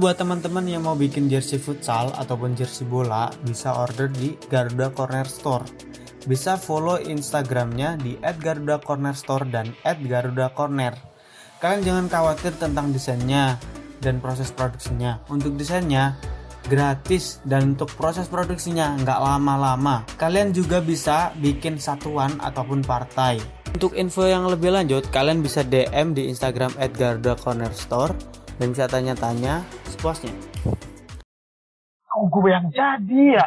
[0.00, 5.28] Buat teman-teman yang mau bikin jersey futsal ataupun jersey bola, bisa order di Garuda Corner
[5.28, 5.68] Store.
[6.24, 10.96] Bisa follow Instagramnya di @garudacornerstore dan @garudacorner.
[11.60, 13.60] Kalian jangan khawatir tentang desainnya
[14.00, 15.20] dan proses produksinya.
[15.28, 16.16] Untuk desainnya
[16.64, 20.08] gratis dan untuk proses produksinya nggak lama-lama.
[20.16, 23.36] Kalian juga bisa bikin satuan ataupun partai.
[23.76, 30.36] Untuk info yang lebih lanjut, kalian bisa DM di Instagram @garudacornerstore dan bisa tanya-tanya sepuasnya.
[32.12, 33.46] Oh, gue yang jadi ya.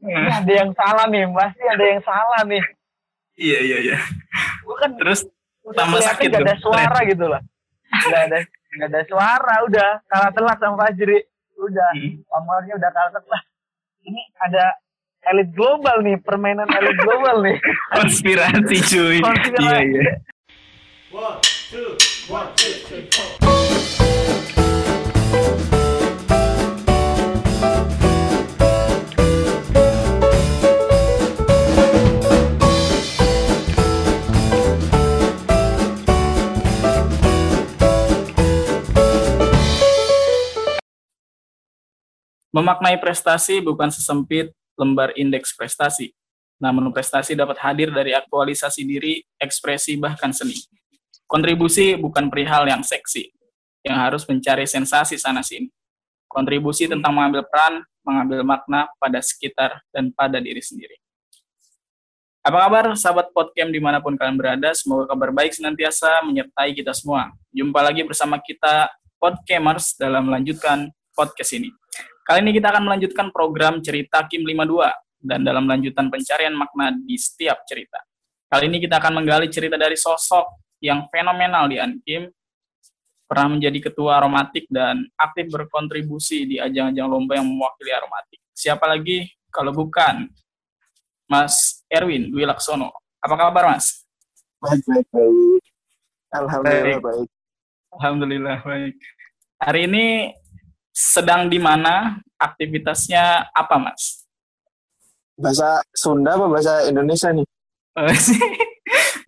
[0.00, 2.64] Ini ada yang salah nih, pasti ada yang salah nih.
[3.36, 3.96] Iya iya iya.
[4.64, 5.28] Gue kan Terus
[5.66, 6.72] tambah sakit gak ada tuh.
[6.72, 7.40] suara gitu lah.
[8.08, 8.38] Gak ada,
[8.80, 11.20] gak ada suara, udah kalah telak sama Fajri.
[11.54, 12.18] Udah, Hmm.
[12.26, 13.28] pamornya udah kalah telak.
[13.30, 13.42] Lah,
[14.04, 14.64] Ini ada
[15.28, 17.56] elit global nih, permainan elit global nih.
[17.96, 19.18] konspirasi cuy.
[19.20, 19.64] Konspirasi.
[19.64, 20.14] Iya iya.
[42.54, 46.14] Memaknai prestasi bukan sesempit lembar indeks prestasi.
[46.62, 50.54] Namun prestasi dapat hadir dari aktualisasi diri, ekspresi, bahkan seni.
[51.26, 53.26] Kontribusi bukan perihal yang seksi,
[53.84, 55.68] yang harus mencari sensasi sana-sini.
[56.26, 60.96] Kontribusi tentang mengambil peran, mengambil makna pada sekitar dan pada diri sendiri.
[62.44, 64.72] Apa kabar sahabat podcast di mana pun kalian berada?
[64.76, 67.32] Semoga kabar baik senantiasa menyertai kita semua.
[67.52, 71.72] Jumpa lagi bersama kita Podcamers dalam melanjutkan podcast ini.
[72.24, 77.16] Kali ini kita akan melanjutkan program cerita Kim 52 dan dalam lanjutan pencarian makna di
[77.16, 78.04] setiap cerita.
[78.52, 82.28] Kali ini kita akan menggali cerita dari sosok yang fenomenal di Ankim,
[83.24, 88.40] pernah menjadi ketua aromatik dan aktif berkontribusi di ajang-ajang lomba yang mewakili aromatik.
[88.52, 90.28] Siapa lagi kalau bukan
[91.26, 92.92] Mas Erwin Dwi Laksono.
[93.24, 94.04] Apa kabar Mas?
[94.60, 95.62] Baik, baik, baik.
[96.34, 97.04] Alhamdulillah Baik.
[97.04, 97.28] baik.
[97.94, 98.94] Alhamdulillah baik.
[99.62, 100.06] Hari ini
[100.92, 102.18] sedang di mana?
[102.34, 104.26] Aktivitasnya apa Mas?
[105.38, 107.46] Bahasa Sunda apa bahasa Indonesia nih?
[107.94, 108.10] Eh,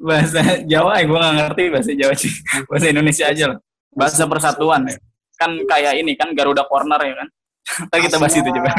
[0.07, 2.33] bahasa Jawa ya gue gak ngerti bahasa Jawa sih
[2.69, 3.59] bahasa Indonesia aja lah
[3.97, 4.97] bahasa persatuan ya
[5.37, 7.29] kan kayak ini kan Garuda Corner ya kan
[7.91, 8.71] Ntar kita bahas itu juga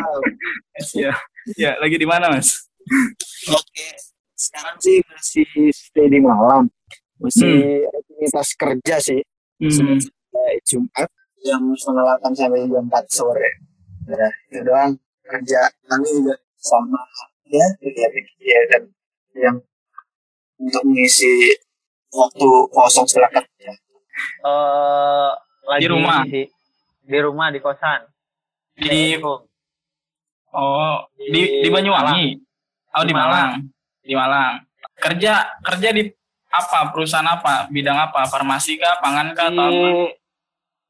[0.95, 1.11] ya
[1.59, 2.67] ya lagi di mana mas
[3.51, 3.87] Oke,
[4.31, 6.71] sekarang sih masih stay di Malang.
[7.19, 9.21] Masih aktivitas kerja sih.
[9.59, 9.99] hmm.
[10.63, 11.09] Jumat
[11.43, 13.49] yang menolakan sampai jam 4 sore.
[14.07, 14.95] Ya, itu doang
[15.25, 15.67] kerja.
[15.87, 17.01] Kami juga sama
[17.47, 18.83] ya kegiatan-kegiatan
[19.39, 19.57] yang
[20.59, 21.55] untuk mengisi
[22.11, 23.71] waktu kosong setelah kerja.
[24.17, 25.31] Eh,
[25.67, 26.21] lagi Di rumah?
[26.25, 26.43] Di,
[27.05, 28.01] di rumah, di kosan.
[28.77, 29.17] di
[30.53, 32.27] oh di di Banyuwangi?
[32.93, 33.29] Oh di Di Malang.
[33.29, 33.51] Malang.
[34.05, 34.53] Di Malang.
[34.97, 36.09] Kerja kerja di
[36.53, 36.89] apa?
[36.93, 37.69] Perusahaan apa?
[37.73, 38.25] Bidang apa?
[38.29, 39.01] Farmasi kah?
[39.01, 39.49] Pangan kah?
[39.49, 39.89] Atau apa?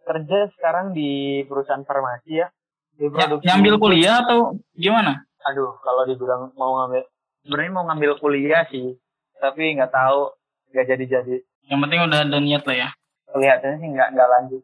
[0.08, 2.48] Kerja sekarang di perusahaan farmasi ya.
[2.96, 5.22] Di Ya, nyambil kuliah atau gimana?
[5.48, 7.08] Aduh, kalau dibilang mau ngambil,
[7.46, 8.98] sebenarnya mau ngambil kuliah sih,
[9.38, 10.34] tapi nggak tahu,
[10.74, 11.36] nggak jadi-jadi.
[11.68, 12.90] yang penting udah ada niat lah ya
[13.28, 14.62] Kelihatannya sih nggak nggak lanjut.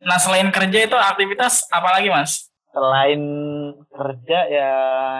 [0.00, 2.48] Nah selain kerja itu aktivitas apa lagi mas?
[2.68, 3.20] Selain
[3.88, 4.72] kerja ya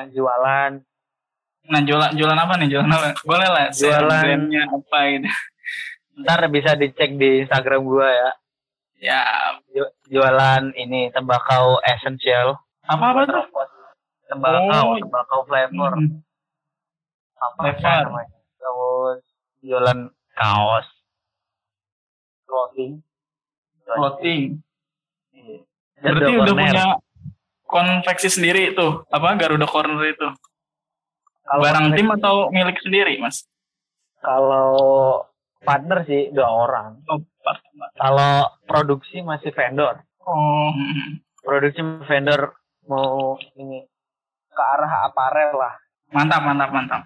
[0.09, 0.81] jualan,
[1.65, 3.09] Nah jualan jualan apa nih jualan apa?
[3.23, 3.67] Boleh lah.
[3.69, 5.29] Jualan- apa gitu.
[6.19, 8.31] ntar bisa dicek di Instagram gua ya.
[8.99, 9.21] Ya
[9.69, 12.59] Ju- Jualan ini tembakau essential.
[12.83, 13.45] apa apa tuh?
[14.27, 14.97] Tembakau, Oh.
[14.99, 15.93] tembakau flavor.
[15.95, 16.21] Hmm.
[17.35, 18.05] Apa Flavor.
[18.11, 18.39] namanya?
[18.59, 19.21] Terus
[19.61, 19.99] jualan
[20.35, 20.87] kaos,
[22.79, 22.93] clothing.
[23.85, 24.43] Clothing.
[25.35, 25.59] Iya.
[25.99, 26.63] Berarti udah Corner.
[26.63, 26.85] punya
[27.67, 30.29] konveksi sendiri itu apa Garuda Corner itu?
[31.43, 33.43] Kalau Barang konveksi- tim atau milik sendiri mas?
[34.23, 34.71] Kalau
[35.63, 37.03] partner sih dua orang.
[37.09, 37.89] Oh, partner.
[37.99, 38.33] Kalau
[38.67, 40.05] produksi masih vendor.
[40.23, 41.25] oh hmm.
[41.43, 42.53] Produksi vendor
[42.85, 43.89] mau ini
[44.49, 45.75] ke arah aparel lah.
[46.09, 47.03] mantap mantap mantap.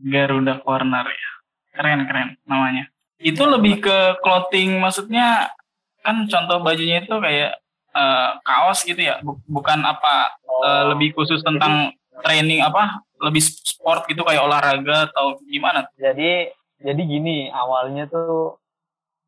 [0.00, 1.30] Garuda Corner ya.
[1.74, 2.88] Keren keren namanya.
[3.20, 5.52] Itu lebih ke clothing maksudnya
[6.00, 7.60] kan contoh bajunya itu kayak
[7.92, 11.92] eh, kaos gitu ya, Bu- bukan apa eh, lebih khusus tentang
[12.24, 15.84] training apa lebih sport gitu kayak olahraga atau gimana?
[16.00, 16.48] Jadi
[16.80, 18.56] jadi gini awalnya tuh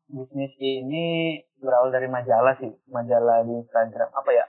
[0.09, 4.45] bisnis ini berawal dari majalah sih, majalah di Instagram apa ya?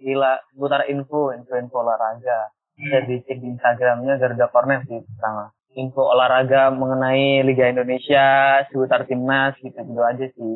[0.00, 2.50] Gila, seputar info, info info olahraga.
[2.72, 5.52] Bisa dicek di Instagramnya Garuda Corner sih pertama.
[5.72, 10.54] Info olahraga mengenai Liga Indonesia, seputar timnas gitu gitu aja sih.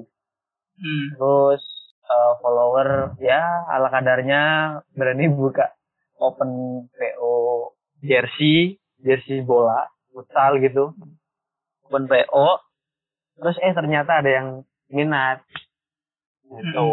[0.76, 1.06] Hmm.
[1.16, 1.62] Terus
[2.04, 3.40] eh, follower ya
[3.72, 4.42] ala kadarnya
[4.92, 5.72] berani buka
[6.20, 7.32] open PO
[8.04, 10.92] jersey jersey bola futsal gitu.
[11.88, 12.46] Open PO
[13.40, 14.48] terus eh ternyata ada yang
[14.92, 15.40] minat.
[16.44, 16.92] Gitu.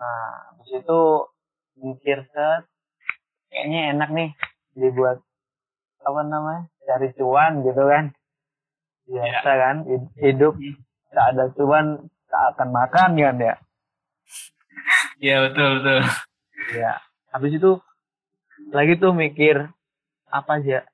[0.00, 1.00] Nah habis itu
[1.76, 2.64] mikir set
[3.52, 4.30] kayaknya enak nih
[4.72, 5.20] dibuat
[6.02, 8.04] apa namanya cari cuan gitu kan.
[9.06, 10.54] Biasa kan hid- hidup
[11.12, 13.54] tak ada cuan tak akan makan kan ya.
[15.22, 16.00] Iya betul betul.
[16.78, 16.92] ya
[17.30, 17.78] habis itu
[18.72, 19.68] lagi tuh mikir
[20.30, 20.86] apa aja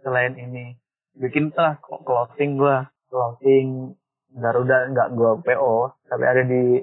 [0.00, 0.78] selain ini?
[1.18, 2.88] Bikin lah clothing gua.
[3.10, 3.94] Clothing
[4.34, 5.74] Garuda nggak gua PO
[6.06, 6.82] tapi ada di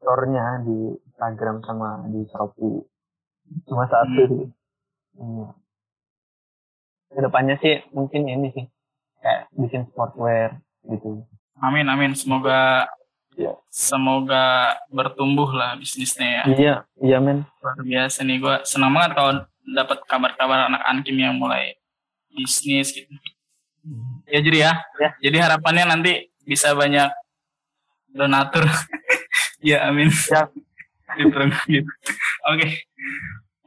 [0.00, 2.80] store-nya di Instagram sama di Shopee.
[3.64, 4.48] Cuma satu.
[5.16, 5.48] Iya.
[7.16, 8.68] Ke depannya sih mungkin ini sih
[9.24, 11.24] kayak bikin sportwear gitu.
[11.64, 12.12] Amin amin.
[12.12, 12.84] Semoga
[13.36, 13.52] Iya.
[13.68, 16.42] semoga bertumbuh lah bisnisnya ya.
[16.48, 16.74] Iya,
[17.04, 17.44] iya men.
[17.60, 19.32] Luar biasa nih gue senang banget kalau
[19.76, 21.76] dapat kabar-kabar anak ankim yang mulai
[22.32, 23.12] bisnis gitu.
[24.24, 24.72] Ya jadi ya.
[25.00, 25.10] Ya.
[25.20, 26.12] Jadi harapannya nanti
[26.48, 27.12] bisa banyak
[28.08, 28.64] donatur.
[29.68, 30.08] ya amin.
[30.08, 30.52] Siap.
[31.16, 31.90] gitu, gitu.
[32.48, 32.88] Oke.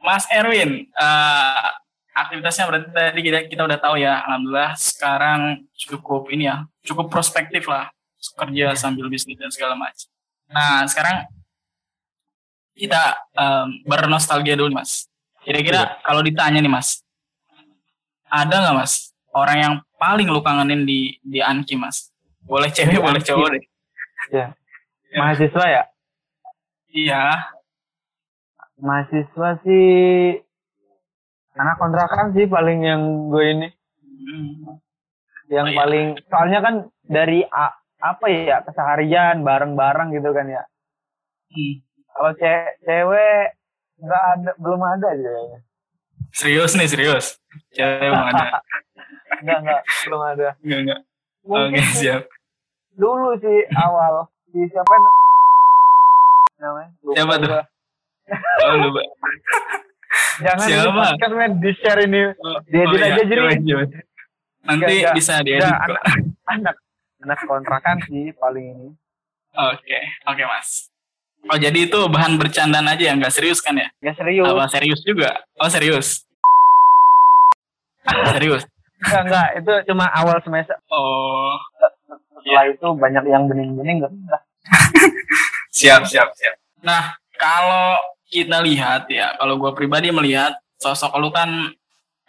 [0.02, 1.70] Mas Erwin, eh,
[2.28, 7.68] aktivitasnya berarti tadi kita, kita udah tahu ya, alhamdulillah sekarang cukup ini ya, cukup prospektif
[7.70, 7.88] lah
[8.20, 10.08] kerja sambil bisnis dan segala macam.
[10.52, 11.30] Nah sekarang
[12.76, 15.08] kita em, bernostalgia dulu mas.
[15.44, 17.04] Kira-kira kalau ditanya nih mas,
[18.28, 22.12] ada nggak mas orang yang paling lu kangenin di di Anki mas?
[22.44, 23.64] Boleh cewek, Di boleh cowok deh.
[24.34, 24.46] Ya.
[25.16, 25.84] Mahasiswa ya?
[26.90, 27.24] Iya.
[28.80, 29.88] Mahasiswa sih
[31.60, 33.68] anak kontrakan sih paling yang gue ini
[34.20, 34.76] Hmm.
[35.48, 35.78] yang Oh, iya.
[35.78, 40.64] paling soalnya kan dari a- apa ya keseharian bareng-bareng gitu kan ya.
[41.50, 41.74] Hmm.
[42.10, 43.56] Kalau ce- cewek
[43.98, 45.60] nggak ada belum ada aja kayaknya.
[46.32, 47.26] Serius nih serius.
[47.70, 48.46] Cewek belum ada.
[49.40, 50.48] Enggak enggak belum ada.
[50.60, 51.00] Enggak enggak.
[51.42, 52.24] Mungkin Oke siap.
[52.94, 54.14] dulu sih awal
[54.46, 55.24] si siapa namanya?
[56.60, 57.48] namanya Lupa Siapa tuh?
[57.48, 57.62] gua.
[58.62, 59.02] Oh, lupa.
[60.40, 61.04] jangan Siapa?
[61.14, 62.22] di men di share ini
[62.66, 63.36] Diedit aja, jadi.
[63.36, 63.84] coba, coba.
[64.60, 65.14] Nanti enggak.
[65.14, 65.86] bisa Enggak, kok.
[65.88, 66.04] anak,
[66.54, 66.76] anak
[67.20, 68.88] anak kontrakan sih paling ini
[69.52, 70.88] Oke, oke mas.
[71.46, 73.88] Oh jadi itu bahan bercandaan aja ya, nggak serius kan ya?
[73.98, 75.30] nggak serius Apa serius juga?
[75.58, 76.08] Oh serius.
[78.34, 78.64] serius.
[79.00, 81.56] enggak enggak itu cuma awal semester Oh,
[82.36, 84.42] setelah itu banyak yang bening-bening enggak enggak
[85.72, 86.56] siap, siap, siap.
[86.82, 87.96] Nah, kalau
[88.30, 91.50] kita lihat ya, kalau gue pribadi melihat sosok lu kan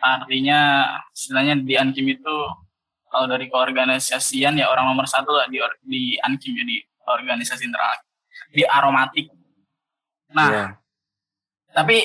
[0.01, 2.35] artinya istilahnya di Ankim itu
[3.13, 8.01] kalau dari keorganisasian ya orang nomor satu lah di di Ankim ya di organisasi internal
[8.51, 9.29] di aromatik.
[10.33, 10.67] Nah, Iya.
[11.75, 11.99] tapi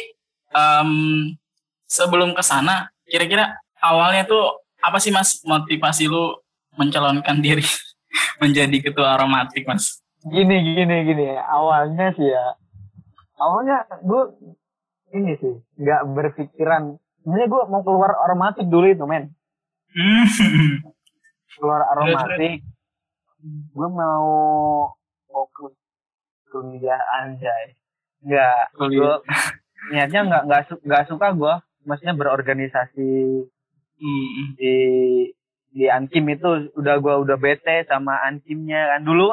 [0.51, 0.91] em,
[1.85, 6.33] sebelum ke sana, kira-kira awalnya tuh apa sih mas motivasi lu
[6.75, 7.63] mencalonkan diri
[8.41, 10.01] menjadi ketua aromatik mas?
[10.25, 12.57] gini gini gini awalnya sih ya
[13.37, 14.21] awalnya gue
[15.13, 16.95] ini sih nggak berpikiran.
[17.21, 19.33] Sebenarnya gue mau keluar aromatik dulu itu men.
[21.55, 22.61] Keluar aromatik.
[23.71, 24.27] Gue mau
[25.25, 25.73] fokus
[26.51, 27.75] kuliah anjay
[28.25, 29.13] nggak gue
[29.91, 33.11] niatnya nggak nggak su- nggak suka gue maksudnya berorganisasi
[33.95, 34.59] Hmm.
[34.59, 34.75] di
[35.71, 39.07] di Ankim itu udah gua udah bete sama Ankimnya kan.
[39.07, 39.31] Dulu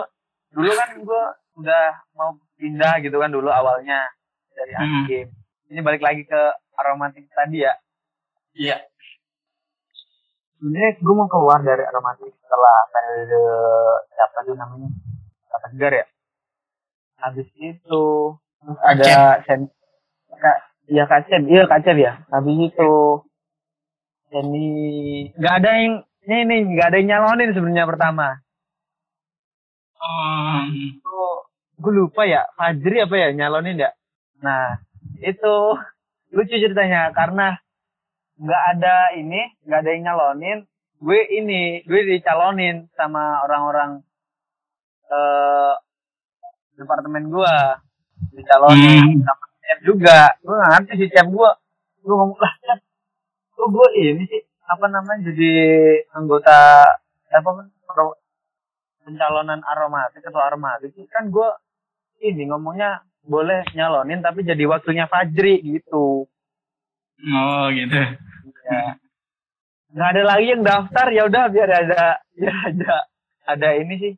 [0.55, 1.85] dulu kan gua udah
[2.17, 4.09] mau pindah gitu kan dulu awalnya
[4.53, 5.05] dari Hmm.
[5.05, 5.27] Ankim
[5.73, 6.41] ini balik lagi ke
[6.77, 7.73] aromatik tadi ya?
[8.53, 8.77] Iya.
[10.61, 13.43] sebenarnya gue mau keluar dari aromatik setelah periode
[14.15, 14.89] siapa tuh namanya?
[15.51, 16.07] Kata segar ya?
[17.19, 18.05] Habis itu
[18.63, 19.67] terus ada sen
[20.31, 21.43] kak ya kacep.
[21.51, 22.13] Iya kacep ya?
[22.31, 22.93] Habis itu
[24.33, 24.67] ini
[25.35, 25.95] nggak ada yang
[26.31, 28.39] ini nih nggak ada yang nyalonin sebenarnya pertama.
[30.03, 31.19] Oh, itu
[31.83, 33.91] gue lupa ya Fajri apa ya nyalonin ya?
[34.39, 34.79] Nah
[35.19, 35.55] itu
[36.31, 37.59] lucu ceritanya karena
[38.39, 40.59] nggak ada ini nggak ada yang nyalonin.
[41.03, 44.07] Gue ini gue dicalonin sama orang-orang
[45.11, 45.75] eh
[46.79, 47.55] departemen gue
[48.33, 49.27] dicalonin Hmm.
[49.27, 50.19] sama chef juga.
[50.41, 51.51] Gue nggak ngerti si chef gue
[52.07, 52.79] gue ngomong lah chef
[53.53, 55.53] kok gue ini sih apa namanya jadi
[56.15, 56.87] anggota
[57.31, 57.51] apa
[59.03, 61.05] pencalonan aromatik atau aromatik sih?
[61.11, 61.49] Kan gue
[62.23, 66.27] ini ngomongnya boleh nyalonin tapi jadi waktunya Fajri gitu.
[67.23, 67.99] Oh gitu.
[68.63, 68.99] ya
[69.93, 72.03] nggak ada lagi yang daftar ya udah biar ada
[72.35, 72.95] biar ada
[73.47, 74.13] ada ini sih.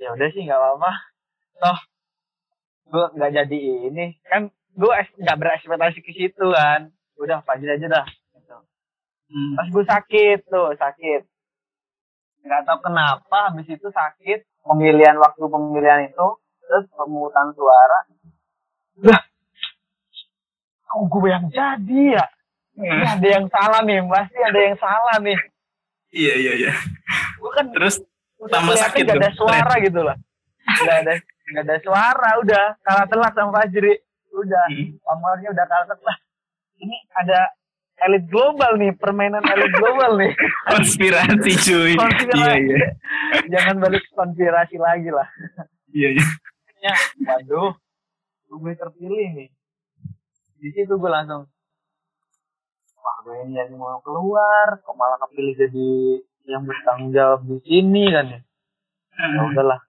[0.00, 0.92] Ya udah sih nggak apa-apa.
[1.60, 1.78] Toh
[2.92, 3.58] gue nggak jadi
[3.88, 4.06] ini.
[4.28, 4.92] Kan gue
[5.24, 6.92] nggak berekspektasi ke situ kan.
[7.16, 8.06] Udah Fajri aja dah.
[8.36, 8.56] Gitu.
[9.32, 9.54] Hmm.
[9.56, 11.22] pas gue sakit tuh sakit.
[12.44, 14.44] Nggak tahu kenapa habis itu sakit.
[14.64, 16.28] Pemilihan waktu pemilihan itu
[16.64, 17.98] terus pemungutan suara.
[19.04, 19.22] Lah.
[20.88, 22.26] Kok gue yang jadi ya?
[22.74, 25.38] Ini ada yang salah nih pasti ada yang salah nih.
[26.14, 26.72] Iya iya iya.
[27.38, 28.00] gue kan Terus
[28.50, 30.16] tambah sakit gak ada suara gitu lah
[30.64, 32.64] nggak ada nggak ada suara udah.
[32.80, 33.94] Kalah telat sama Fajri.
[34.34, 34.66] Udah.
[34.66, 34.98] Hmm.
[34.98, 36.18] pamornya udah kalah telat
[36.82, 37.54] ini ada
[38.02, 40.32] elit global nih permainan elit global nih.
[40.74, 41.94] Konspirasi cuy.
[41.94, 42.42] Konspirasi.
[42.42, 42.88] Iya iya.
[43.52, 45.28] jangan balik konspirasi lagi lah.
[45.94, 46.26] Iya iya.
[46.84, 47.72] Ya waduh
[48.54, 49.48] gue terpilih nih.
[50.60, 51.48] Di situ gue langsung
[53.00, 55.90] wah gue ini jadi mau keluar kok malah kepilih jadi
[56.44, 58.40] yang bertanggung jawab di sini kan ya.
[59.16, 59.80] Ya udahlah.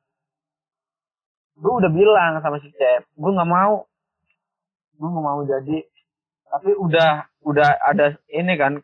[1.59, 3.85] Gue udah bilang sama si Cep gue nggak mau.
[4.95, 5.77] Gue nggak mau jadi.
[6.47, 8.79] Tapi udah udah ada ini kan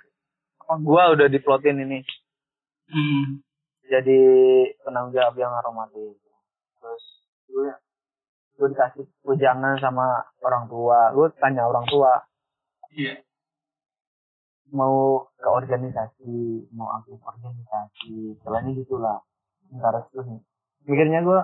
[0.59, 2.03] apa gue udah diplotin ini.
[2.91, 3.39] Hmm.
[3.87, 4.19] jadi
[4.83, 6.19] penanggung jawab yang aromatis
[6.75, 7.03] terus
[7.47, 7.71] gue
[8.61, 11.09] gue dikasih ujangan sama orang tua.
[11.17, 12.21] Gue tanya orang tua.
[12.93, 13.17] Iya.
[14.71, 19.19] mau ke organisasi mau aktif organisasi selainnya gitulah.
[19.73, 20.39] Ntar restu nih.
[20.85, 21.39] Mikirnya gue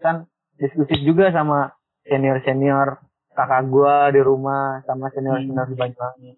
[0.00, 0.26] kan
[0.56, 1.76] diskusi juga sama
[2.08, 2.98] senior senior
[3.36, 6.32] kakak gue di rumah sama senior senior di Banyuwangi.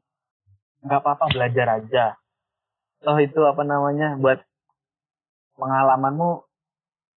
[0.85, 2.07] Nggak apa-apa belajar aja.
[3.01, 4.45] Toh itu apa namanya buat
[5.57, 6.45] pengalamanmu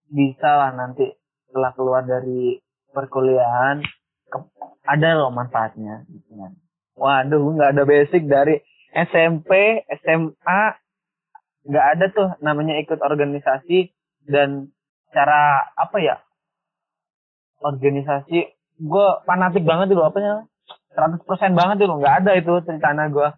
[0.08, 1.04] bisa lah nanti
[1.48, 2.60] setelah keluar dari
[2.92, 3.84] perkuliahan
[4.28, 4.52] ke-
[4.84, 6.08] ada loh manfaatnya.
[6.08, 6.52] Gitu kan.
[6.98, 8.58] Waduh, nggak ada basic dari
[8.92, 10.62] SMP, SMA,
[11.68, 13.92] nggak ada tuh namanya ikut organisasi
[14.26, 14.72] dan
[15.12, 16.18] cara apa ya?
[17.60, 18.54] Organisasi.
[18.78, 20.46] Gue fanatik banget dulu apanya
[20.94, 23.30] 100% banget dulu nggak ada itu ceritanya gue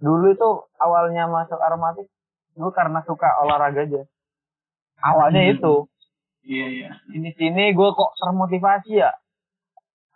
[0.00, 2.08] dulu itu awalnya masuk aromatik
[2.56, 4.02] gue karena suka olahraga aja.
[5.00, 5.52] Awalnya Hmm.
[5.56, 5.74] itu
[6.40, 6.90] Iya iya.
[7.12, 9.12] ini sini gue kok termotivasi ya?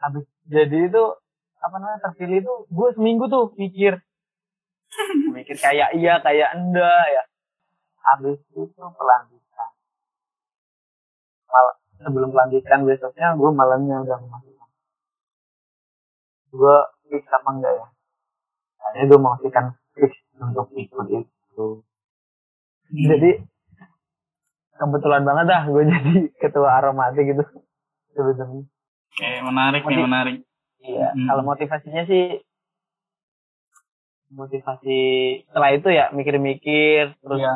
[0.00, 1.04] Habis jadi itu
[1.60, 4.00] apa namanya terpilih itu gue seminggu tuh mikir.
[5.34, 7.22] Mikir kayak iya kayak enggak ya.
[8.04, 9.70] Habis itu pelantikan
[11.50, 11.66] Mal
[12.00, 14.68] sebelum pelantikan besoknya gue malamnya udah memastikan
[16.54, 16.76] gue
[17.10, 17.86] fix apa enggak ya?
[18.80, 21.66] Kayaknya gue memastikan fix untuk ikut itu.
[22.94, 23.30] Jadi
[24.74, 27.44] kebetulan banget dah gue jadi ketua aromatik gitu
[28.10, 28.66] sebetulnya
[29.14, 30.36] Oke, menarik nih, Motiv- menarik.
[30.80, 31.26] Iya, Hmm.
[31.28, 32.42] kalau motivasinya sih
[34.28, 34.98] motivasi
[35.46, 37.54] setelah itu ya mikir-mikir terus Iya.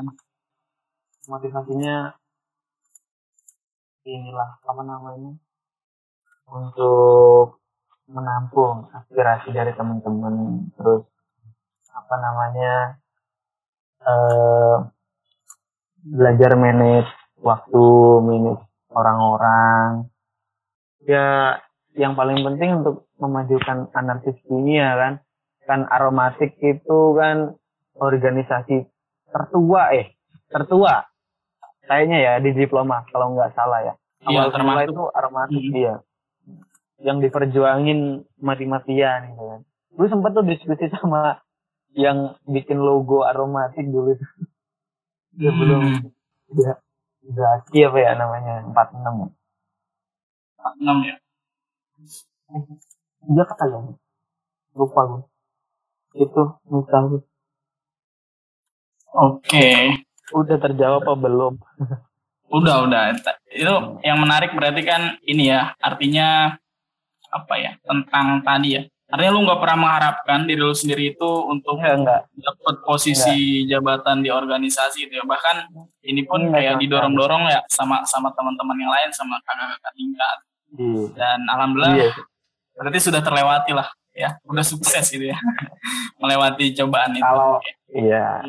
[1.26, 2.14] motivasinya
[4.04, 5.34] inilah apa namanya
[6.48, 7.60] untuk
[8.06, 11.04] menampung aspirasi dari teman-teman terus
[11.90, 12.96] apa namanya
[14.00, 14.76] eh
[16.04, 17.84] belajar manage waktu
[18.22, 20.08] manage orang-orang.
[21.04, 21.58] Ya
[21.96, 25.12] yang paling penting untuk memajukan anarkis kimia kan.
[25.66, 27.56] Kan aromatik itu kan
[27.98, 28.88] organisasi
[29.28, 30.16] tertua eh
[30.48, 31.04] tertua.
[31.88, 33.94] Kayaknya ya di diploma kalau nggak salah ya.
[34.28, 34.92] Iya, awal semula termasuk.
[34.92, 35.72] itu aromatik Mhm.
[35.72, 35.94] dia
[36.98, 39.60] yang diperjuangin mati-matian gitu kan.
[39.94, 41.38] Gue sempet tuh diskusi sama
[41.94, 44.18] yang bikin logo aromatik dulu
[45.38, 46.10] sebelum Hmm.
[46.50, 46.74] udah
[47.28, 49.28] udah apa ya namanya 46 ya
[50.76, 51.16] enam ya.
[53.28, 53.94] Iya kayaknya.
[54.76, 55.22] Lupa gue.
[56.16, 57.24] Itu misal.
[59.12, 59.68] Oke.
[60.32, 61.54] Udah terjawab apa belum?
[62.48, 63.16] Udah, udah.
[63.52, 66.56] Itu yang menarik berarti kan ini ya, artinya
[67.28, 68.82] apa ya, tentang tadi ya.
[69.08, 72.20] Artinya lu nggak pernah mengharapkan diri lu sendiri itu untuk Enggak, enggak.
[72.36, 75.24] dapat posisi jabatan di organisasi gitu ya.
[75.24, 75.56] Bahkan
[76.04, 80.38] ini pun Enggak, kayak didorong-dorong ya sama sama teman-teman yang lain, sama kakak-kakak tingkat.
[80.70, 81.04] Iya.
[81.16, 82.10] Dan alhamdulillah Iya.
[82.74, 85.38] berarti sudah terlewati lah ya, udah sukses gitu ya.
[86.20, 87.24] Melewati cobaan itu.
[87.24, 88.44] Kalau iya.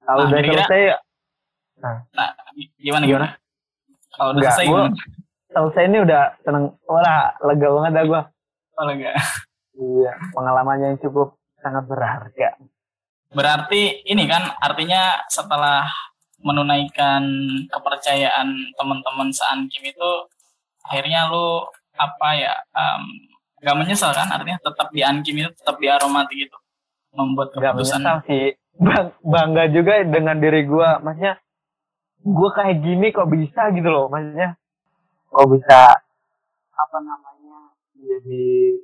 [0.00, 1.02] Kalau Nah, udah kira-kira- selesai,
[2.12, 2.28] Nah,
[2.76, 3.28] gimana gimana?
[4.12, 5.02] Kalau udah Enggak, selesai gua- gimana?
[5.48, 6.64] selesai ini udah seneng.
[6.84, 8.22] Wah, lega banget dah gue.
[8.72, 9.14] Kalau enggak.
[9.78, 10.12] Iya.
[10.34, 12.58] Pengalaman yang cukup sangat berharga.
[13.30, 15.86] Berarti ini kan artinya setelah
[16.42, 17.22] menunaikan
[17.70, 20.10] kepercayaan teman-teman seankim itu
[20.86, 21.66] akhirnya lu
[21.98, 23.04] apa ya um,
[23.58, 26.58] gak menyesal kan artinya tetap di ankim itu tetap di aromatik itu
[27.10, 28.46] membuat Gak keputusan menyesal sih.
[28.78, 30.90] Bang- bangga juga dengan diri gue.
[31.02, 31.34] Maksudnya,
[32.22, 34.06] gue kayak gini kok bisa gitu loh.
[34.06, 34.54] Maksudnya,
[35.34, 35.98] kok bisa
[36.78, 38.78] apa namanya jadi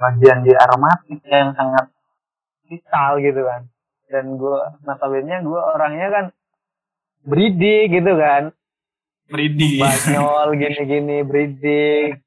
[0.00, 1.92] bagian di aromatik yang sangat
[2.64, 3.68] vital gitu kan.
[4.08, 6.24] Dan gue notabene gue orangnya kan
[7.28, 8.42] breeding gitu kan.
[9.30, 9.78] Bridi.
[9.78, 12.18] banyol gini-gini breeding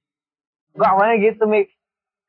[0.73, 1.69] gue awalnya gitu mik.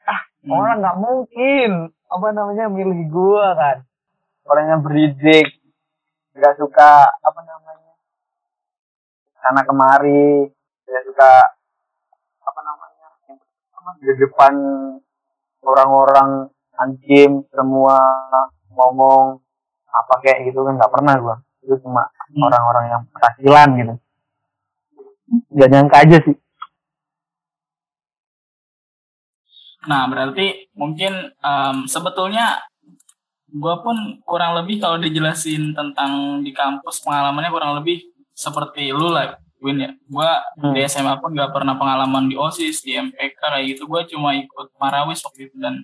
[0.05, 0.53] Ah Hmm.
[0.61, 3.77] orang nggak mungkin apa namanya milih gue kan.
[4.45, 5.49] Orangnya breeding
[6.35, 7.95] nggak suka apa namanya
[9.41, 10.51] sana kemari
[10.85, 11.33] nggak suka
[12.45, 13.09] apa namanya
[13.73, 14.53] apa di depan
[15.65, 17.97] orang-orang anjing semua
[18.75, 19.41] ngomong
[19.89, 21.37] apa kayak gitu kan nggak pernah gua.
[21.65, 22.05] Itu cuma
[22.35, 22.51] Hmm.
[22.51, 23.95] orang-orang yang berhasilan gitu.
[25.55, 26.37] Gak nyangka aja sih.
[29.87, 32.59] Nah, berarti mungkin em, sebetulnya
[33.55, 38.03] gue pun kurang lebih kalau dijelasin tentang di kampus pengalamannya kurang lebih
[38.35, 39.91] seperti lu lah, Win ya.
[40.05, 40.31] Gue
[40.61, 40.73] Hmm.
[40.77, 43.89] di SMA pun gak pernah pengalaman di OSIS, di MPK kayak gitu.
[43.89, 45.81] Gue cuma ikut Marawis waktu itu dan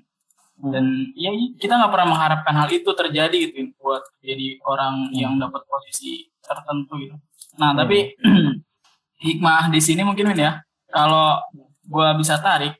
[0.61, 5.65] dan ya kita nggak pernah mengharapkan hal itu terjadi gitu buat jadi orang yang dapat
[5.65, 7.17] posisi tertentu gitu.
[7.57, 8.13] Nah, tapi
[9.25, 10.61] hikmah di sini mungkin Win ya,
[10.93, 11.41] kalau
[11.81, 12.77] gue bisa tarik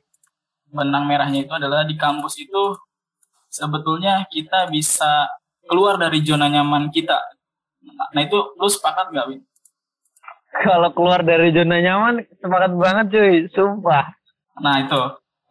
[0.69, 2.77] benang merahnya itu adalah di kampus itu
[3.51, 5.27] sebetulnya kita bisa
[5.67, 7.17] keluar dari zona nyaman kita.
[8.13, 9.41] Nah itu lu sepakat nggak Win?
[10.67, 13.35] kalau keluar dari zona nyaman sepakat banget cuy.
[13.51, 14.05] Sumpah.
[14.59, 15.01] Nah itu.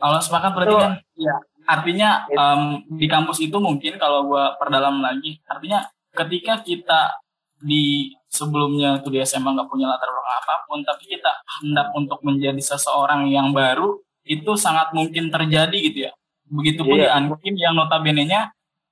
[0.01, 1.35] Kalau sepakat berarti Itu- kan ya
[1.69, 2.63] artinya em,
[2.99, 7.15] di kampus itu mungkin kalau gua perdalam lagi artinya ketika kita
[7.61, 11.31] di sebelumnya itu di SMA nggak punya latar belakang apa pun tapi kita
[11.61, 16.13] hendak untuk menjadi seseorang yang baru itu sangat mungkin terjadi gitu ya.
[16.51, 17.07] Begitupun Iya.
[17.07, 18.51] di Ankim yang notabene-nya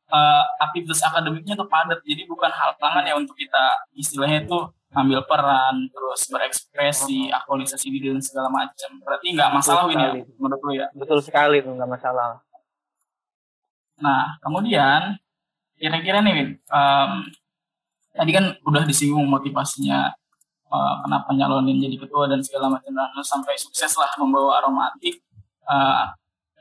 [0.08, 2.00] eh, aktivitas akademiknya tuh padat.
[2.00, 4.58] Jadi bukan halangan ya untuk kita istilahnya itu
[4.96, 8.90] ambil peran terus berekspresi aktualisasi diri dan segala macam.
[9.04, 10.86] Berarti nggak masalah Win ya menurut lu ya?
[10.96, 12.40] Betul sekali tuh nggak masalah.
[14.00, 15.18] Nah, kemudian
[15.76, 17.12] kira-kira nih, Win, em,
[18.16, 20.14] tadi kan udah disinggung motivasinya
[20.68, 25.20] eh, kenapa nyalonin jadi ketua dan segala macam dan sampai sukses lah membawa aromatik.
[25.68, 26.04] Eh,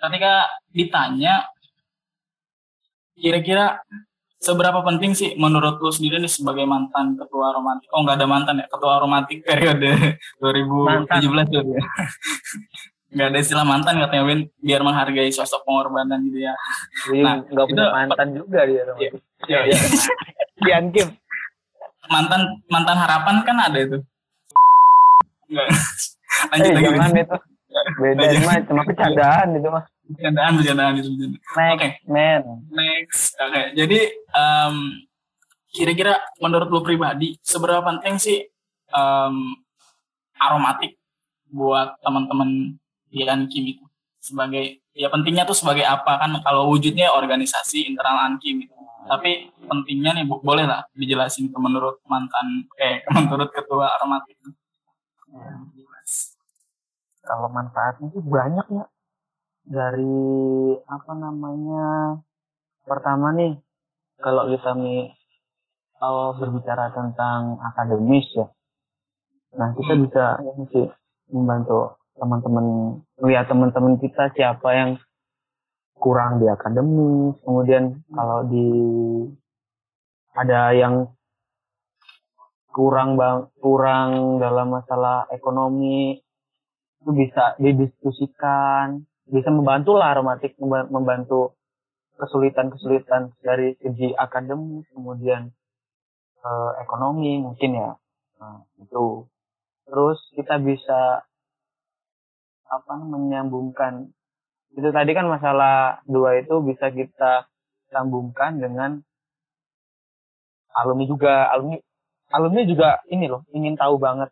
[0.04, 1.48] ketika ditanya,
[3.18, 3.82] kira-kira
[4.48, 7.88] seberapa penting sih menurut lu sendiri nih sebagai mantan ketua aromatik?
[7.90, 9.92] Oh, nggak ada mantan ya, ketua aromatik periode
[10.42, 11.84] 2017 tuh ya.
[13.08, 16.54] Nggak ada istilah mantan katanya Win, biar menghargai sosok pengorbanan gitu ya.
[17.04, 19.12] Jadi Nah, nggak punya itu- mantan juga dia Iya.
[19.48, 19.78] Iya, Iya.
[20.64, 21.08] di Ankim
[22.08, 23.98] mantan mantan harapan kan ada itu.
[25.48, 25.68] Enggak.
[26.48, 26.86] Lanjut eh lagi.
[26.86, 27.38] jangan itu
[27.96, 31.10] beda mah cuma bercandaan itu mah Bercandaan, bercandaan itu.
[31.12, 31.74] bercandaan.
[31.76, 31.90] Oke.
[32.08, 32.42] man
[32.72, 33.36] Next.
[33.40, 33.62] Oke.
[33.76, 34.76] Jadi em,
[35.72, 38.40] kira-kira menurut lu pribadi seberapa penting sih
[38.92, 39.36] em,
[40.40, 40.96] aromatik
[41.52, 42.76] buat teman-teman
[43.08, 43.84] di Ankim itu
[44.20, 48.76] sebagai ya pentingnya tuh sebagai apa kan kalau wujudnya organisasi internal Ankim gitu.
[49.08, 54.36] Tapi pentingnya nih boleh lah dijelasin ke menurut mantan eh menurut ketua aromatik.
[55.76, 56.34] Jelas.
[57.28, 58.88] kalau manfaatnya sih banyak ya
[59.68, 60.24] dari
[60.88, 62.20] apa namanya
[62.88, 63.60] pertama nih
[64.24, 65.12] kalau kita nih
[66.00, 68.48] kalau berbicara tentang akademis ya
[69.60, 70.04] nah kita Hmm.
[70.08, 70.26] bisa
[70.72, 70.88] sih
[71.32, 72.66] membantu teman-teman
[73.24, 74.92] lihat teman-teman kita siapa yang
[76.00, 78.68] kurang di akademis kemudian kalau di
[80.38, 81.12] ada yang
[82.72, 86.22] kurang bang kurang dalam masalah ekonomi
[87.02, 91.56] itu bisa didiskusikan bisa membantu lah aromatik memba- membantu
[92.18, 95.54] kesulitan-kesulitan dari segi akademis kemudian
[96.42, 97.92] eh, ekonomi mungkin ya.
[98.42, 99.28] Nah, itu.
[99.88, 101.24] Terus kita bisa
[102.68, 104.12] apa menyambungkan
[104.76, 107.48] itu tadi kan masalah dua itu bisa kita
[107.92, 109.00] sambungkan dengan
[110.76, 111.48] alumni juga.
[111.52, 111.80] Alumni
[112.36, 114.30] alumni juga ini loh ingin tahu banget.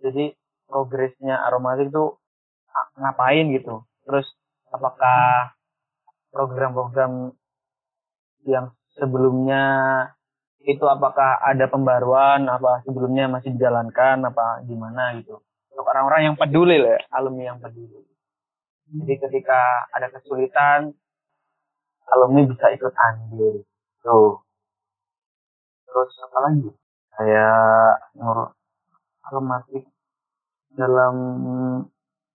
[0.00, 0.32] Jadi
[0.68, 2.16] progresnya aromatik itu
[2.98, 4.26] ngapain gitu terus
[4.70, 5.54] apakah
[6.30, 7.32] program-program
[8.44, 9.64] yang sebelumnya
[10.64, 15.44] itu apakah ada pembaruan apa sebelumnya masih dijalankan apa gimana gitu?
[15.74, 18.00] Untuk orang-orang yang peduli lah ya, alumni yang peduli.
[18.94, 20.94] Jadi ketika ada kesulitan
[22.08, 23.64] alumni bisa ikut andil.
[24.04, 24.40] Tuh.
[25.88, 26.70] Terus apa lagi?
[27.14, 28.54] Kayak nur
[29.24, 29.84] aromatik
[30.74, 31.14] dalam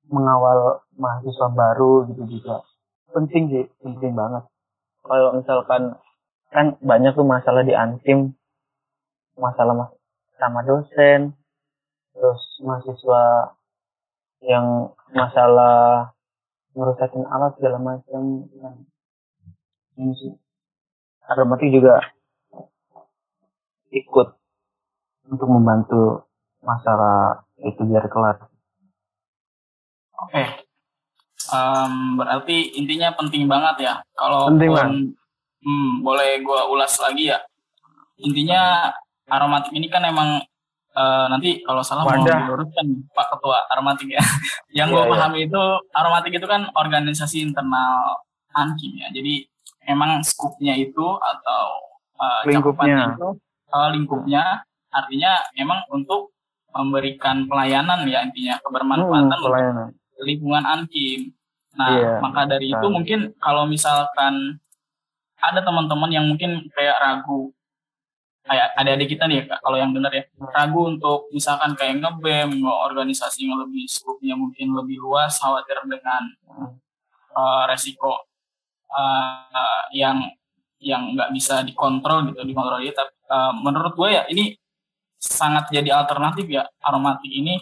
[0.10, 2.66] mengawal mahasiswa baru gitu juga.
[3.14, 4.44] Penting sih penting banget.
[5.06, 5.98] Kalau misalkan
[6.50, 8.34] kan banyak tuh masalah di antim
[9.38, 9.92] masalah mas
[10.42, 11.38] sama dosen.
[12.14, 13.24] Terus mahasiswa
[14.44, 16.12] yang masalah
[16.74, 18.50] ngerusakin alat segala macam.
[18.50, 18.76] Kan
[19.98, 20.34] ini sih.
[21.70, 22.02] Juga
[23.94, 24.28] ikut
[25.30, 26.26] untuk membantu
[26.66, 28.49] masalah itu biar kelar
[30.28, 30.44] Oke.
[31.50, 33.94] Em, berarti intinya penting banget ya.
[34.14, 34.72] Kalau Penting,
[35.64, 37.40] hmm, boleh gua ulas lagi ya.
[38.20, 38.92] Intinya
[39.32, 40.44] aromatik ini kan emang
[40.94, 42.44] eh, nanti kalau salah mau Wadah.
[42.46, 44.20] diluruskan Pak Ketua aromatik ya.
[44.78, 45.12] Yang gue iya.
[45.16, 45.62] pahami itu
[45.96, 48.20] aromatik itu kan organisasi internal
[48.54, 49.08] Ankim ya.
[49.14, 49.48] Jadi
[49.88, 51.64] emang skupnya itu atau
[52.20, 52.60] eh, Lingkupnya.
[52.60, 53.30] cakupannya itu
[53.74, 54.44] eh, lingkupnya
[54.90, 56.34] artinya memang untuk
[56.70, 59.88] memberikan pelayanan ya intinya kebermanfaatan Hmm, pelayanan
[60.24, 61.34] lingkungan Ankim.
[61.78, 62.92] Nah, Iya, maka dari itu betul.
[62.92, 64.58] mungkin kalau misalkan
[65.40, 67.54] ada teman-teman yang mungkin kayak ragu,
[68.44, 73.48] kayak adik-adik kita nih, Kak, kalau yang benar ya, ragu untuk misalkan kayak ngebem, organisasi
[73.48, 76.24] yang lebih skupnya mungkin lebih luas, khawatir dengan
[77.38, 78.28] uh, resiko
[78.92, 80.28] uh, yang
[80.80, 82.96] yang nggak bisa dikontrol gitu, dikontrol gitu.
[82.96, 84.56] Tapi uh, menurut gue ya ini
[85.20, 87.60] sangat jadi alternatif ya aromatik ini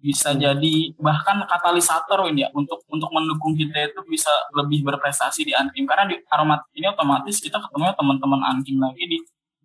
[0.00, 5.52] bisa jadi bahkan katalisator ini ya untuk untuk mendukung kita itu bisa lebih berprestasi di
[5.52, 5.84] Ankim.
[5.84, 9.18] Karena di aromatik ini otomatis kita ketemu teman-teman Ankim lagi di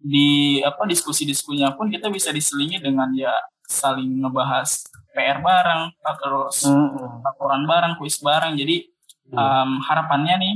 [0.06, 0.28] di
[0.62, 3.32] apa diskusi-diskusinya pun kita bisa diselingi dengan ya
[3.66, 8.60] saling ngebahas PR bareng terus Hmm, laporan bareng kuis bareng.
[8.60, 8.92] Jadi
[9.32, 10.56] em, harapannya nih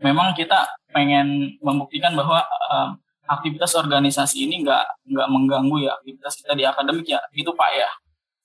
[0.00, 2.88] memang kita pengen membuktikan bahwa em,
[3.26, 7.18] aktivitas organisasi ini nggak nggak mengganggu ya aktivitas kita di akademik ya.
[7.34, 7.90] Gitu pak ya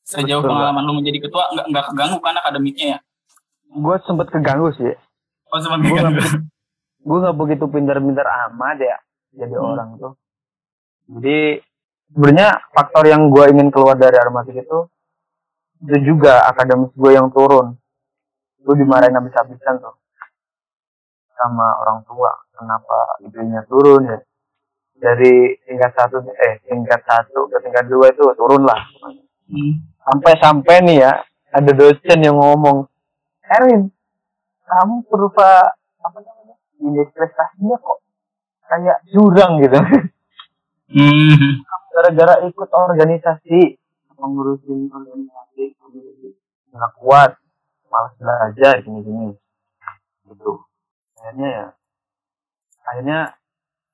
[0.05, 2.99] sejauh Betul, pengalaman lu menjadi ketua nggak nggak keganggu kan akademiknya ya?
[3.73, 4.93] Gue sempet keganggu sih.
[5.49, 6.21] Oh sempat gue keganggu.
[7.05, 8.97] gue nggak begitu pintar-pintar amat ya
[9.33, 9.73] jadi Hmm.
[9.73, 10.13] orang tuh.
[11.09, 11.59] Jadi
[12.13, 14.79] sebenarnya faktor yang gue ingin keluar dari aromatik itu
[15.85, 17.73] itu juga akademis gue yang turun.
[18.61, 19.93] Gue dimarahin habis-habisan tuh.
[21.35, 24.19] Sama orang tua kenapa idenya turun ya.
[24.95, 28.79] Dari tingkat satu eh tingkat satu ke tingkat dua itu turun lah.
[30.05, 31.12] Sampai-sampai nih ya
[31.53, 32.89] ada dosen yang ngomong
[33.45, 33.93] Erwin
[34.65, 38.01] kamu berupa apa namanya indeks prestasinya kok
[38.65, 39.77] kayak jurang gitu.
[40.86, 41.65] Hmm.
[41.95, 43.79] gara-gara ikut organisasi
[44.19, 45.79] mengurusin organisasi
[46.75, 47.39] nggak kuat
[47.88, 49.31] malas belajar gini-gini.
[50.27, 50.51] Gitu.
[51.15, 51.67] Akhirnya ya
[52.86, 53.19] akhirnya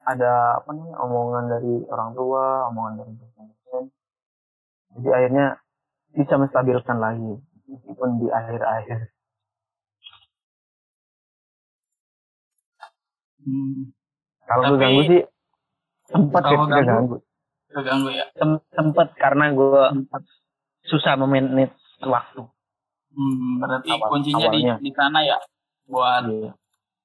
[0.02, 3.46] ada apa nih omongan dari orang tua omongan dari dosen
[4.93, 5.45] jadi akhirnya
[6.12, 7.32] bisa menstabilkan lagi
[7.65, 8.99] meskipun di akhir-akhir
[13.41, 13.89] Hmm.
[14.43, 15.21] kalau Tapi- keganggu sih
[16.06, 17.15] sempat Kalau ya keganggu
[17.67, 19.82] keganggu ya Sem- sempat karena gue
[20.84, 21.73] susah memanage
[22.04, 22.41] waktu
[23.12, 24.75] hmm, berarti Awal- kuncinya di awalnya.
[24.77, 25.38] di sana ya
[25.88, 26.51] buat Iya.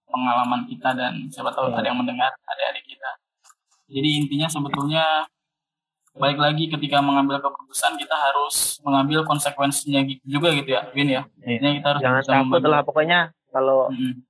[0.07, 1.81] pengalaman kita dan siapa tahu Iya.
[1.81, 3.11] ada yang mendengar adik-adik kita.
[3.88, 5.05] Jadi intinya sebetulnya
[6.17, 11.23] balik lagi ketika mengambil keputusan kita harus mengambil konsekuensinya gitu juga gitu ya, Win ya.
[11.45, 11.61] Iya.
[11.61, 13.21] Intinya kita harus jangan takut lah pokoknya
[13.53, 14.25] kalau Mm-mm.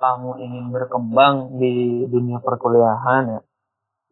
[0.00, 3.40] kamu ingin berkembang di dunia perkuliahan ya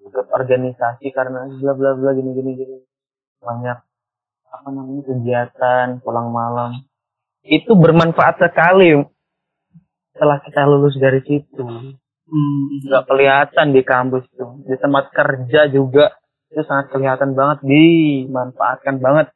[0.07, 2.77] ikut organisasi karena bla bla bla gini gini gini
[3.43, 3.79] banyak
[4.55, 6.87] apa namanya kegiatan pulang malam
[7.43, 8.95] itu bermanfaat sekali
[10.15, 11.67] setelah kita lulus dari situ
[12.27, 16.11] Hmm, nggak kelihatan di kampus tuh di tempat kerja juga
[16.57, 19.29] itu sangat kelihatan banget dimanfaatkan banget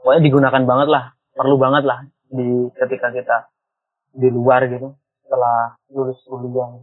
[0.00, 1.04] pokoknya digunakan banget lah
[1.36, 3.36] perlu banget lah di ketika kita
[4.16, 6.80] di luar gitu setelah lulus kuliah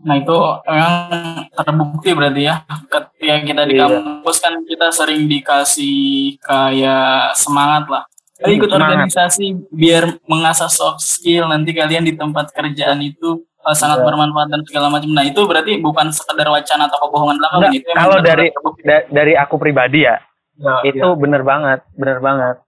[0.00, 0.32] Nah itu
[0.64, 1.04] memang
[1.52, 2.64] terbukti berarti ya.
[2.88, 3.84] Ketika kita di Iya.
[4.00, 8.02] kampus kan kita sering dikasih kayak semangat lah.
[8.40, 8.96] Ayo ikut Semangat.
[9.12, 14.06] organisasi biar mengasah soft skill nanti kalian di tempat kerjaan itu uh, sangat Iya.
[14.06, 15.10] bermanfaat dan segala macam.
[15.10, 17.54] Nah itu berarti bukan sekedar wacana atau kebohongan belaka.
[17.56, 18.50] Enggak, itu emang kalau dari-.
[18.80, 20.16] Da- dari aku pribadi ya
[20.56, 22.60] Ya, itu bener banget bener banget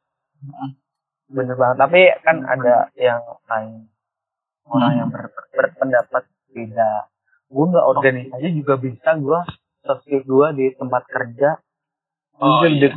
[1.28, 3.84] bener banget tapi kan ada yang lain
[4.64, 4.98] orang Hmm.
[4.98, 6.92] yang ber- berpendapat beda
[7.46, 9.40] gue nggak organisasi juga bisa gue
[9.82, 11.60] sosial gue di tempat kerja
[12.36, 12.96] Oh, iya.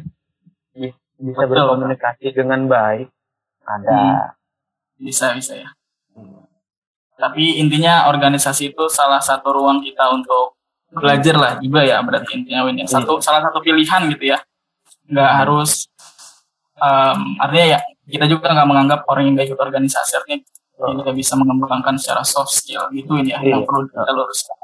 [1.17, 1.51] bisa Betul.
[1.51, 3.11] berkomunikasi dengan baik
[3.61, 4.31] ada
[4.95, 5.69] bisa bisa ya.
[7.15, 10.59] Tapi intinya organisasi itu salah satu ruang kita untuk
[10.91, 12.87] belajar lah juga ya berarti intinya Win ya.
[12.87, 14.39] Satu salah satu pilihan gitu ya.
[15.07, 15.87] Nggak harus
[16.75, 20.39] em, artinya ya kita juga nggak menganggap orang yang nggak ikut organisasi artinya
[20.75, 20.91] Oh.
[20.91, 23.67] tidak bisa mengembangkan secara soft skill gitu ini ya yang Iya.
[23.67, 24.55] perlu kita luruskan.